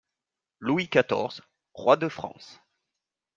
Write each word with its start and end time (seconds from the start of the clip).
Louis 0.59 0.89
quatorze, 0.89 1.41
roi 1.75 1.95
de 1.95 2.09
France. 2.09 2.59